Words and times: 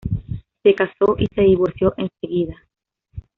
Se 0.63 0.73
casó 0.73 1.15
y 1.19 1.27
se 1.35 1.41
divorció 1.43 1.93
enseguida. 1.95 2.55